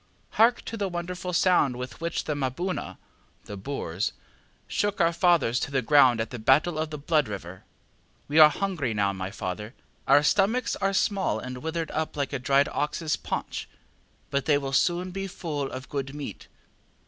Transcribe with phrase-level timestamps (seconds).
[0.33, 2.97] ŌĆśHark to the wonderful sound with which the ŌĆ£MaboonaŌĆØ
[3.45, 4.13] (the Boers)
[4.67, 7.65] shook our fathers to the ground at the Battle of the Blood River.
[8.27, 9.75] We are hungry now, my father;
[10.07, 13.69] our stomachs are small and withered up like a dried oxŌĆÖs paunch,
[14.31, 16.47] but they will soon be full of good meat.